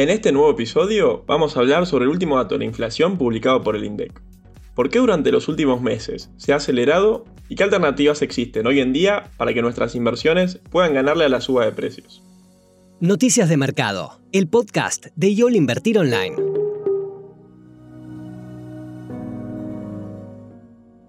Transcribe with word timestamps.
En 0.00 0.08
este 0.08 0.32
nuevo 0.32 0.50
episodio 0.50 1.24
vamos 1.26 1.54
a 1.54 1.60
hablar 1.60 1.86
sobre 1.86 2.06
el 2.06 2.10
último 2.10 2.38
dato 2.38 2.54
de 2.54 2.60
la 2.60 2.64
inflación 2.64 3.18
publicado 3.18 3.62
por 3.62 3.76
el 3.76 3.84
INDEC. 3.84 4.22
¿Por 4.74 4.88
qué 4.88 4.98
durante 4.98 5.30
los 5.30 5.46
últimos 5.46 5.82
meses 5.82 6.30
se 6.38 6.54
ha 6.54 6.56
acelerado 6.56 7.26
y 7.50 7.54
qué 7.54 7.64
alternativas 7.64 8.22
existen 8.22 8.66
hoy 8.66 8.80
en 8.80 8.94
día 8.94 9.30
para 9.36 9.52
que 9.52 9.60
nuestras 9.60 9.94
inversiones 9.94 10.58
puedan 10.70 10.94
ganarle 10.94 11.26
a 11.26 11.28
la 11.28 11.42
suba 11.42 11.66
de 11.66 11.72
precios? 11.72 12.22
Noticias 12.98 13.50
de 13.50 13.58
Mercado, 13.58 14.22
el 14.32 14.48
podcast 14.48 15.08
de 15.16 15.34
YOL 15.34 15.54
Invertir 15.54 15.98
Online. 15.98 16.36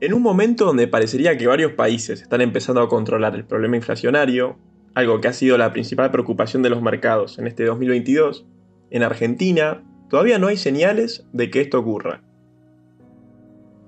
En 0.00 0.14
un 0.14 0.20
momento 0.20 0.64
donde 0.64 0.88
parecería 0.88 1.38
que 1.38 1.46
varios 1.46 1.74
países 1.74 2.22
están 2.22 2.40
empezando 2.40 2.80
a 2.80 2.88
controlar 2.88 3.36
el 3.36 3.44
problema 3.44 3.76
inflacionario, 3.76 4.58
algo 4.94 5.20
que 5.20 5.28
ha 5.28 5.32
sido 5.32 5.56
la 5.58 5.72
principal 5.72 6.10
preocupación 6.10 6.64
de 6.64 6.70
los 6.70 6.82
mercados 6.82 7.38
en 7.38 7.46
este 7.46 7.66
2022, 7.66 8.46
en 8.90 9.02
Argentina 9.02 9.82
todavía 10.08 10.38
no 10.38 10.48
hay 10.48 10.56
señales 10.56 11.24
de 11.32 11.50
que 11.50 11.60
esto 11.60 11.78
ocurra. 11.78 12.22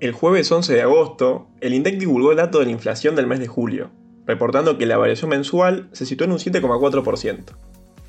El 0.00 0.12
jueves 0.12 0.50
11 0.50 0.72
de 0.72 0.82
agosto, 0.82 1.48
el 1.60 1.74
INDEC 1.74 1.98
divulgó 1.98 2.30
el 2.30 2.38
dato 2.38 2.58
de 2.58 2.64
la 2.64 2.70
inflación 2.70 3.14
del 3.14 3.26
mes 3.26 3.40
de 3.40 3.46
julio, 3.46 3.90
reportando 4.26 4.78
que 4.78 4.86
la 4.86 4.96
variación 4.96 5.30
mensual 5.30 5.88
se 5.92 6.06
situó 6.06 6.24
en 6.24 6.32
un 6.32 6.38
7,4%, 6.38 7.44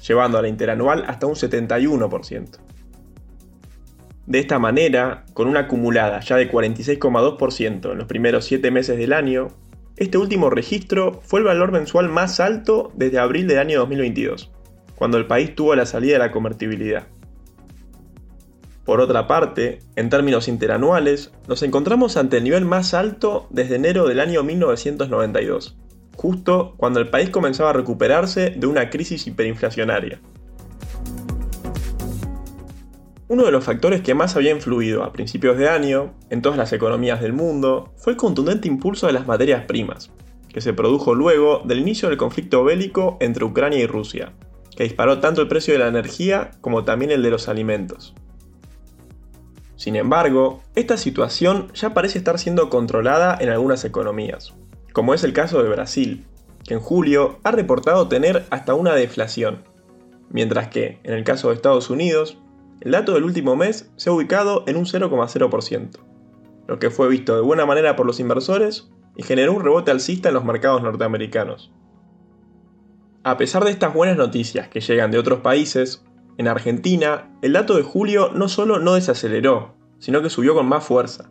llevando 0.08 0.38
a 0.38 0.42
la 0.42 0.48
interanual 0.48 1.04
hasta 1.08 1.28
un 1.28 1.36
71%. 1.36 2.58
De 4.26 4.40
esta 4.40 4.58
manera, 4.58 5.26
con 5.34 5.48
una 5.48 5.62
acumulada 5.62 6.20
ya 6.22 6.38
de 6.38 6.50
46,2% 6.50 7.92
en 7.92 7.98
los 7.98 8.08
primeros 8.08 8.46
7 8.46 8.72
meses 8.72 8.98
del 8.98 9.14
año, 9.14 9.50
este 9.98 10.18
último 10.18 10.50
registro 10.50 11.20
fue 11.24 11.42
el 11.42 11.46
valor 11.46 11.72
mensual 11.72 12.10
más 12.10 12.40
alto 12.40 12.92
desde 12.96 13.20
abril 13.20 13.48
del 13.48 13.60
año 13.60 13.80
2022 13.80 14.52
cuando 14.96 15.18
el 15.18 15.28
país 15.28 15.56
tuvo 15.56 15.76
la 15.76 15.86
salida 15.86 16.14
de 16.14 16.20
la 16.20 16.32
convertibilidad. 16.32 17.08
Por 18.86 19.00
otra 19.00 19.28
parte, 19.28 19.80
en 19.96 20.10
términos 20.10 20.50
interanuales, 20.50 21.32
nos 21.48 21.64
encontramos 21.64 22.18
ante 22.18 22.38
el 22.38 22.44
nivel 22.44 22.66
más 22.66 22.94
alto 22.94 23.48
desde 23.50 23.78
enero 23.78 24.08
del 24.08 24.20
año 24.20 24.44
1992, 24.44 25.78
justo 26.18 26.74
cuando 26.76 27.00
el 27.00 27.10
país 27.10 27.30
comenzaba 27.30 27.70
a 27.70 27.74
recuperarse 27.74 28.50
de 28.50 28.68
una 28.68 28.90
crisis 28.90 29.26
hiperinflacionaria. 29.26 30.20
Uno 33.30 33.46
de 33.46 33.52
los 33.52 33.64
factores 33.64 34.02
que 34.02 34.14
más 34.14 34.36
había 34.36 34.52
influido 34.52 35.04
a 35.04 35.14
principios 35.14 35.58
de 35.58 35.70
año 35.70 36.14
en 36.30 36.42
todas 36.42 36.58
las 36.58 36.74
economías 36.74 37.22
del 37.22 37.32
mundo 37.32 37.94
fue 37.96 38.14
el 38.14 38.18
contundente 38.18 38.68
impulso 38.68 39.08
de 39.08 39.14
las 39.14 39.26
materias 39.26 39.64
primas, 39.66 40.12
que 40.50 40.60
se 40.60 40.74
produjo 40.74 41.16
luego 41.16 41.62
del 41.64 41.80
inicio 41.80 42.10
del 42.10 42.18
conflicto 42.18 42.66
bélico 42.66 43.18
entre 43.22 43.46
Ucrania 43.46 43.80
y 43.80 43.88
Rusia, 43.88 44.34
que 44.76 44.84
disparó 44.84 45.20
tanto 45.20 45.42
el 45.42 45.48
precio 45.48 45.74
de 45.74 45.80
la 45.80 45.88
energía 45.88 46.52
como 46.62 46.84
también 46.84 47.12
el 47.12 47.24
de 47.24 47.32
los 47.32 47.48
alimentos. 47.48 48.14
Sin 49.76 49.96
embargo, 49.96 50.62
esta 50.76 50.98
situación 50.98 51.72
ya 51.74 51.94
parece 51.94 52.18
estar 52.18 52.40
siendo 52.40 52.70
controlada 52.70 53.38
en 53.40 53.50
algunas 53.50 53.84
economías, 53.84 54.54
como 54.94 55.14
es 55.14 55.24
el 55.24 55.34
caso 55.34 55.62
de 55.62 55.70
Brasil, 55.70 56.26
que 56.64 56.76
en 56.76 56.80
julio 56.80 57.40
ha 57.44 57.52
reportado 57.52 58.08
tener 58.08 58.46
hasta 58.50 58.74
una 58.74 58.94
deflación, 58.96 59.64
mientras 60.30 60.70
que, 60.70 61.00
en 61.04 61.14
el 61.14 61.24
caso 61.24 61.50
de 61.50 61.56
Estados 61.56 61.90
Unidos, 61.90 62.38
el 62.82 62.92
dato 62.92 63.14
del 63.14 63.24
último 63.24 63.56
mes 63.56 63.92
se 63.96 64.10
ha 64.10 64.14
ubicado 64.14 64.64
en 64.68 64.78
un 64.78 64.86
0,0%, 64.86 66.00
lo 66.68 66.80
que 66.80 66.90
fue 66.90 67.10
visto 67.10 67.36
de 67.36 67.42
buena 67.42 67.66
manera 67.66 67.96
por 67.96 68.06
los 68.06 68.20
inversores 68.20 68.90
y 69.16 69.24
generó 69.24 69.54
un 69.54 69.64
rebote 69.64 69.92
alcista 69.92 70.30
en 70.30 70.36
los 70.36 70.46
mercados 70.46 70.82
norteamericanos. 70.82 71.72
A 73.26 73.38
pesar 73.38 73.64
de 73.64 73.72
estas 73.72 73.94
buenas 73.94 74.18
noticias 74.18 74.68
que 74.68 74.82
llegan 74.82 75.10
de 75.10 75.18
otros 75.18 75.40
países, 75.40 76.04
en 76.38 76.50
Argentina 76.50 77.30
el 77.42 77.54
dato 77.54 77.78
de 77.78 77.84
julio 77.84 78.32
no 78.34 78.50
solo 78.50 78.80
no 78.80 78.96
desaceleró, 78.96 79.76
sino 79.98 80.22
que 80.22 80.30
subió 80.30 80.54
con 80.54 80.68
más 80.68 80.84
fuerza. 80.84 81.30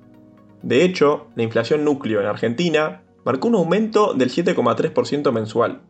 De 0.63 0.85
hecho, 0.85 1.27
la 1.35 1.43
inflación 1.43 1.85
núcleo 1.85 2.21
en 2.23 2.27
Argentina 2.27 3.03
marcó 3.27 3.49
un 3.49 3.57
aumento 3.57 4.15
del 4.15 4.31
7,3% 4.31 5.33
mensual, 5.33 5.83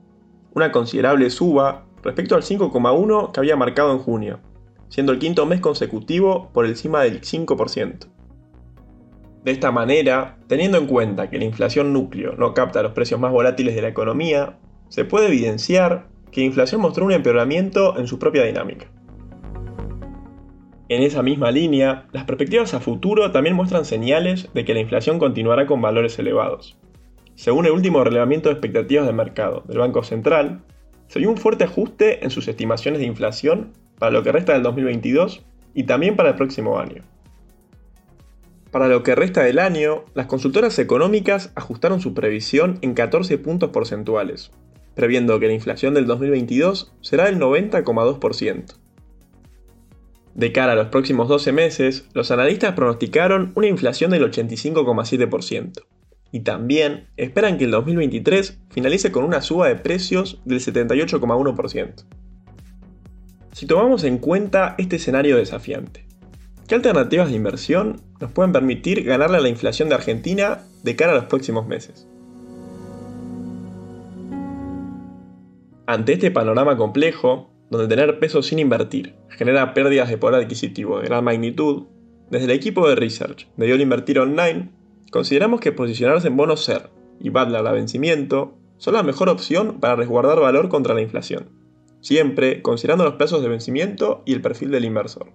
una 0.54 0.72
considerable 0.72 1.30
suba 1.30 1.84
respecto 2.02 2.34
al 2.34 2.42
5,1% 2.42 3.30
que 3.30 3.38
había 3.38 3.54
marcado 3.54 3.92
en 3.92 3.98
junio, 3.98 4.40
siendo 4.88 5.12
el 5.12 5.20
quinto 5.20 5.46
mes 5.46 5.60
consecutivo 5.60 6.50
por 6.52 6.66
encima 6.66 7.02
del 7.02 7.20
5%. 7.20 8.08
De 9.44 9.52
esta 9.52 9.70
manera, 9.70 10.36
teniendo 10.48 10.78
en 10.78 10.88
cuenta 10.88 11.30
que 11.30 11.38
la 11.38 11.44
inflación 11.44 11.92
núcleo 11.92 12.34
no 12.36 12.54
capta 12.54 12.82
los 12.82 12.92
precios 12.92 13.20
más 13.20 13.30
volátiles 13.30 13.76
de 13.76 13.82
la 13.82 13.88
economía, 13.88 14.58
se 14.92 15.06
puede 15.06 15.28
evidenciar 15.28 16.08
que 16.30 16.42
la 16.42 16.48
inflación 16.48 16.82
mostró 16.82 17.06
un 17.06 17.12
empeoramiento 17.12 17.98
en 17.98 18.06
su 18.06 18.18
propia 18.18 18.44
dinámica. 18.44 18.88
En 20.90 21.02
esa 21.02 21.22
misma 21.22 21.50
línea, 21.50 22.08
las 22.12 22.24
perspectivas 22.24 22.74
a 22.74 22.80
futuro 22.80 23.32
también 23.32 23.56
muestran 23.56 23.86
señales 23.86 24.50
de 24.52 24.66
que 24.66 24.74
la 24.74 24.80
inflación 24.80 25.18
continuará 25.18 25.64
con 25.66 25.80
valores 25.80 26.18
elevados. 26.18 26.76
Según 27.36 27.64
el 27.64 27.72
último 27.72 28.04
relevamiento 28.04 28.50
de 28.50 28.52
expectativas 28.52 29.06
de 29.06 29.14
mercado 29.14 29.64
del 29.66 29.78
Banco 29.78 30.02
Central, 30.02 30.60
se 31.06 31.20
vio 31.20 31.30
un 31.30 31.38
fuerte 31.38 31.64
ajuste 31.64 32.22
en 32.22 32.30
sus 32.30 32.46
estimaciones 32.46 33.00
de 33.00 33.06
inflación 33.06 33.72
para 33.98 34.12
lo 34.12 34.22
que 34.22 34.32
resta 34.32 34.52
del 34.52 34.62
2022 34.62 35.42
y 35.72 35.84
también 35.84 36.16
para 36.16 36.28
el 36.28 36.36
próximo 36.36 36.78
año. 36.78 37.02
Para 38.70 38.88
lo 38.88 39.02
que 39.02 39.14
resta 39.14 39.42
del 39.42 39.58
año, 39.58 40.04
las 40.12 40.26
consultoras 40.26 40.78
económicas 40.78 41.50
ajustaron 41.54 42.02
su 42.02 42.12
previsión 42.12 42.78
en 42.82 42.92
14 42.92 43.38
puntos 43.38 43.70
porcentuales, 43.70 44.50
previendo 44.94 45.38
que 45.40 45.46
la 45.46 45.54
inflación 45.54 45.94
del 45.94 46.06
2022 46.06 46.92
será 47.00 47.26
del 47.26 47.38
90,2%. 47.38 48.74
De 50.34 50.52
cara 50.52 50.72
a 50.72 50.76
los 50.76 50.88
próximos 50.88 51.28
12 51.28 51.52
meses, 51.52 52.08
los 52.14 52.30
analistas 52.30 52.74
pronosticaron 52.74 53.52
una 53.54 53.66
inflación 53.66 54.10
del 54.10 54.30
85,7%, 54.30 55.82
y 56.32 56.40
también 56.40 57.08
esperan 57.18 57.58
que 57.58 57.64
el 57.64 57.70
2023 57.70 58.58
finalice 58.70 59.12
con 59.12 59.24
una 59.24 59.42
suba 59.42 59.68
de 59.68 59.76
precios 59.76 60.40
del 60.46 60.60
78,1%. 60.60 62.04
Si 63.52 63.66
tomamos 63.66 64.04
en 64.04 64.16
cuenta 64.16 64.74
este 64.78 64.96
escenario 64.96 65.36
desafiante, 65.36 66.06
¿qué 66.66 66.74
alternativas 66.74 67.28
de 67.28 67.36
inversión 67.36 68.00
nos 68.18 68.32
pueden 68.32 68.52
permitir 68.52 69.04
ganarle 69.04 69.36
a 69.36 69.42
la 69.42 69.50
inflación 69.50 69.90
de 69.90 69.96
Argentina 69.96 70.62
de 70.82 70.96
cara 70.96 71.12
a 71.12 71.16
los 71.16 71.26
próximos 71.26 71.66
meses? 71.66 72.08
Ante 75.86 76.12
este 76.12 76.30
panorama 76.30 76.76
complejo, 76.76 77.50
donde 77.70 77.88
tener 77.88 78.20
peso 78.20 78.42
sin 78.42 78.60
invertir 78.60 79.16
genera 79.30 79.74
pérdidas 79.74 80.08
de 80.08 80.18
poder 80.18 80.42
adquisitivo 80.42 81.00
de 81.00 81.06
gran 81.06 81.24
magnitud, 81.24 81.84
desde 82.30 82.44
el 82.44 82.52
equipo 82.52 82.88
de 82.88 82.94
research 82.94 83.48
de 83.56 83.68
YOL 83.68 83.80
Invertir 83.80 84.20
Online, 84.20 84.70
consideramos 85.10 85.60
que 85.60 85.72
posicionarse 85.72 86.28
en 86.28 86.36
bonos 86.36 86.64
SER 86.64 86.90
y 87.20 87.30
BADLAR 87.30 87.66
a 87.66 87.72
vencimiento 87.72 88.54
son 88.78 88.94
la 88.94 89.02
mejor 89.02 89.28
opción 89.28 89.80
para 89.80 89.96
resguardar 89.96 90.40
valor 90.40 90.68
contra 90.68 90.94
la 90.94 91.02
inflación, 91.02 91.50
siempre 92.00 92.62
considerando 92.62 93.04
los 93.04 93.14
plazos 93.14 93.42
de 93.42 93.48
vencimiento 93.48 94.22
y 94.24 94.34
el 94.34 94.40
perfil 94.40 94.70
del 94.70 94.84
inversor. 94.84 95.32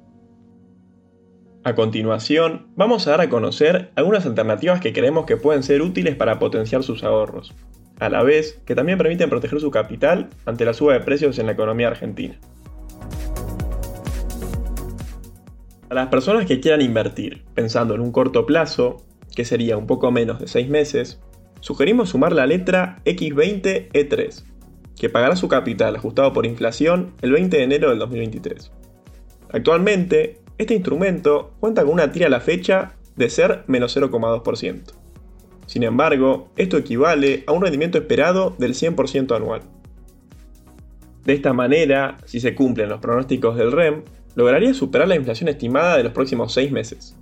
A 1.63 1.75
continuación, 1.75 2.67
vamos 2.75 3.07
a 3.07 3.11
dar 3.11 3.21
a 3.21 3.29
conocer 3.29 3.91
algunas 3.95 4.25
alternativas 4.25 4.79
que 4.79 4.93
creemos 4.93 5.25
que 5.25 5.35
pueden 5.35 5.63
ser 5.63 5.81
útiles 5.81 6.15
para 6.15 6.39
potenciar 6.39 6.83
sus 6.83 7.03
ahorros, 7.03 7.53
a 7.99 8.09
la 8.09 8.23
vez 8.23 8.59
que 8.65 8.75
también 8.75 8.97
permiten 8.97 9.29
proteger 9.29 9.59
su 9.59 9.71
capital 9.71 10.29
ante 10.45 10.65
la 10.65 10.73
suba 10.73 10.93
de 10.93 10.99
precios 10.99 11.39
en 11.39 11.47
la 11.47 11.53
economía 11.53 11.87
argentina. 11.87 12.37
A 15.89 15.93
las 15.93 16.07
personas 16.07 16.45
que 16.45 16.59
quieran 16.59 16.81
invertir 16.81 17.43
pensando 17.53 17.95
en 17.95 18.01
un 18.01 18.11
corto 18.11 18.45
plazo, 18.45 18.97
que 19.35 19.45
sería 19.45 19.77
un 19.77 19.87
poco 19.87 20.11
menos 20.11 20.39
de 20.39 20.47
6 20.47 20.69
meses, 20.69 21.21
sugerimos 21.61 22.09
sumar 22.09 22.33
la 22.33 22.45
letra 22.45 22.99
X20E3, 23.05 24.43
que 24.97 25.09
pagará 25.09 25.35
su 25.35 25.47
capital 25.47 25.95
ajustado 25.95 26.33
por 26.33 26.45
inflación 26.45 27.13
el 27.21 27.31
20 27.31 27.57
de 27.57 27.63
enero 27.63 27.89
del 27.89 27.99
2023. 27.99 28.71
Actualmente, 29.53 30.41
este 30.57 30.73
instrumento 30.73 31.53
cuenta 31.59 31.83
con 31.83 31.93
una 31.93 32.11
tira 32.11 32.27
a 32.27 32.31
la 32.31 32.41
fecha 32.41 32.93
de 33.15 33.29
ser 33.29 33.63
menos 33.67 33.95
0,2%. 33.95 35.06
Sin 35.67 35.83
embargo, 35.83 36.49
esto 36.55 36.77
equivale 36.77 37.43
a 37.45 37.51
un 37.51 37.61
rendimiento 37.61 37.97
esperado 37.97 38.55
del 38.57 38.73
100% 38.73 39.35
anual. 39.35 39.61
De 41.25 41.33
esta 41.33 41.51
manera, 41.51 42.17
si 42.25 42.39
se 42.39 42.55
cumplen 42.55 42.87
los 42.87 43.01
pronósticos 43.01 43.57
del 43.57 43.73
REM, 43.73 44.03
lograría 44.35 44.73
superar 44.73 45.09
la 45.09 45.17
inflación 45.17 45.49
estimada 45.49 45.97
de 45.97 46.03
los 46.03 46.13
próximos 46.13 46.53
6 46.53 46.71
meses. 46.71 47.17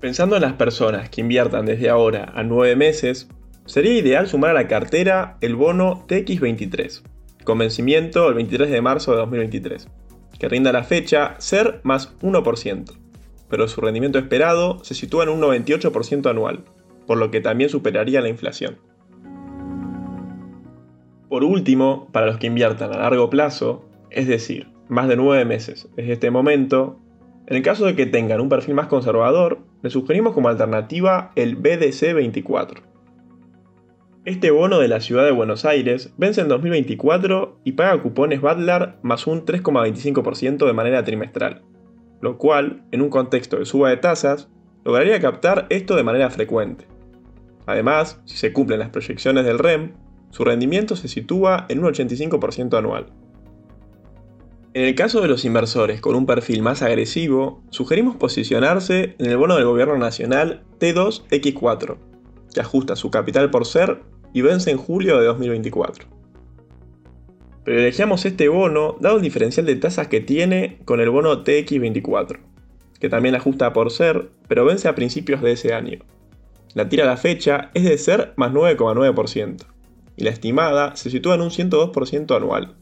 Pensando 0.00 0.36
en 0.36 0.42
las 0.42 0.54
personas 0.54 1.10
que 1.10 1.20
inviertan 1.20 1.66
desde 1.66 1.90
ahora 1.90 2.32
a 2.34 2.42
9 2.42 2.76
meses, 2.76 3.28
sería 3.66 3.98
ideal 3.98 4.26
sumar 4.26 4.50
a 4.50 4.54
la 4.54 4.68
cartera 4.68 5.36
el 5.42 5.54
bono 5.54 6.06
TX23, 6.08 7.02
con 7.44 7.58
vencimiento 7.58 8.26
el 8.26 8.34
23 8.34 8.70
de 8.70 8.80
marzo 8.80 9.10
de 9.10 9.18
2023, 9.18 9.86
que 10.38 10.48
rinda 10.48 10.72
la 10.72 10.82
fecha 10.82 11.34
ser 11.38 11.80
más 11.82 12.18
1% 12.20 13.09
pero 13.50 13.68
su 13.68 13.80
rendimiento 13.80 14.18
esperado 14.18 14.82
se 14.82 14.94
sitúa 14.94 15.24
en 15.24 15.30
un 15.30 15.40
98% 15.40 16.30
anual, 16.30 16.64
por 17.06 17.18
lo 17.18 17.30
que 17.30 17.40
también 17.40 17.68
superaría 17.68 18.22
la 18.22 18.28
inflación. 18.28 18.78
Por 21.28 21.44
último, 21.44 22.08
para 22.12 22.26
los 22.26 22.38
que 22.38 22.46
inviertan 22.46 22.92
a 22.92 22.98
largo 22.98 23.28
plazo, 23.28 23.84
es 24.10 24.26
decir, 24.26 24.68
más 24.88 25.08
de 25.08 25.16
9 25.16 25.44
meses 25.44 25.88
desde 25.96 26.12
este 26.12 26.30
momento, 26.30 26.98
en 27.46 27.56
el 27.56 27.62
caso 27.62 27.84
de 27.84 27.96
que 27.96 28.06
tengan 28.06 28.40
un 28.40 28.48
perfil 28.48 28.74
más 28.74 28.86
conservador, 28.86 29.58
les 29.82 29.92
sugerimos 29.92 30.34
como 30.34 30.48
alternativa 30.48 31.32
el 31.34 31.56
BDC 31.56 32.14
24. 32.14 32.82
Este 34.24 34.50
bono 34.50 34.78
de 34.78 34.88
la 34.88 35.00
ciudad 35.00 35.24
de 35.24 35.30
Buenos 35.30 35.64
Aires 35.64 36.12
vence 36.16 36.42
en 36.42 36.48
2024 36.48 37.58
y 37.64 37.72
paga 37.72 38.02
cupones 38.02 38.40
Butler 38.40 38.96
más 39.02 39.26
un 39.26 39.46
3,25% 39.46 40.66
de 40.66 40.72
manera 40.72 41.04
trimestral, 41.04 41.62
lo 42.20 42.38
cual, 42.38 42.82
en 42.90 43.02
un 43.02 43.10
contexto 43.10 43.58
de 43.58 43.64
suba 43.64 43.90
de 43.90 43.96
tasas, 43.96 44.48
lograría 44.84 45.20
captar 45.20 45.66
esto 45.70 45.96
de 45.96 46.02
manera 46.02 46.30
frecuente. 46.30 46.86
Además, 47.66 48.20
si 48.24 48.36
se 48.36 48.52
cumplen 48.52 48.80
las 48.80 48.90
proyecciones 48.90 49.44
del 49.44 49.58
REM, 49.58 49.92
su 50.30 50.44
rendimiento 50.44 50.96
se 50.96 51.08
sitúa 51.08 51.66
en 51.68 51.80
un 51.80 51.92
85% 51.92 52.78
anual. 52.78 53.06
En 54.72 54.84
el 54.84 54.94
caso 54.94 55.20
de 55.20 55.26
los 55.26 55.44
inversores 55.44 56.00
con 56.00 56.14
un 56.14 56.26
perfil 56.26 56.62
más 56.62 56.82
agresivo, 56.82 57.62
sugerimos 57.70 58.16
posicionarse 58.16 59.16
en 59.18 59.26
el 59.26 59.36
bono 59.36 59.56
del 59.56 59.64
gobierno 59.64 59.96
nacional 59.98 60.62
T2X4, 60.78 61.96
que 62.54 62.60
ajusta 62.60 62.94
su 62.94 63.10
capital 63.10 63.50
por 63.50 63.66
ser 63.66 64.02
y 64.32 64.42
vence 64.42 64.70
en 64.70 64.78
julio 64.78 65.18
de 65.18 65.26
2024. 65.26 66.19
Privilegiamos 67.64 68.24
este 68.24 68.48
bono 68.48 68.96
dado 69.00 69.16
el 69.16 69.22
diferencial 69.22 69.66
de 69.66 69.76
tasas 69.76 70.08
que 70.08 70.20
tiene 70.20 70.78
con 70.86 70.98
el 70.98 71.10
bono 71.10 71.44
TX24, 71.44 72.38
que 72.98 73.08
también 73.10 73.34
ajusta 73.34 73.74
por 73.74 73.90
ser, 73.90 74.30
pero 74.48 74.64
vence 74.64 74.88
a 74.88 74.94
principios 74.94 75.42
de 75.42 75.52
ese 75.52 75.74
año. 75.74 75.98
La 76.72 76.88
tira 76.88 77.04
a 77.04 77.06
la 77.06 77.18
fecha 77.18 77.70
es 77.74 77.84
de 77.84 77.98
ser 77.98 78.32
más 78.36 78.52
9,9%, 78.52 79.66
y 80.16 80.24
la 80.24 80.30
estimada 80.30 80.96
se 80.96 81.10
sitúa 81.10 81.34
en 81.34 81.42
un 81.42 81.50
102% 81.50 82.34
anual. 82.34 82.76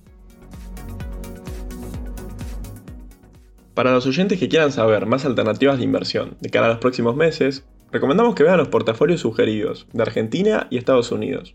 Para 3.74 3.92
los 3.92 4.06
oyentes 4.06 4.38
que 4.38 4.48
quieran 4.48 4.70
saber 4.70 5.06
más 5.06 5.24
alternativas 5.24 5.78
de 5.78 5.84
inversión 5.84 6.36
de 6.40 6.50
cara 6.50 6.66
a 6.66 6.70
los 6.70 6.78
próximos 6.78 7.16
meses, 7.16 7.64
recomendamos 7.90 8.36
que 8.36 8.44
vean 8.44 8.58
los 8.58 8.68
portafolios 8.68 9.20
sugeridos 9.22 9.88
de 9.92 10.02
Argentina 10.02 10.68
y 10.70 10.78
Estados 10.78 11.10
Unidos, 11.10 11.54